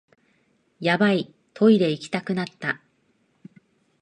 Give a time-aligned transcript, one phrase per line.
[0.79, 2.81] ヤバい、トイレ行きたくなった